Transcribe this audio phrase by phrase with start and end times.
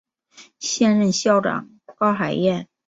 [0.57, 2.67] 现任校长高海燕。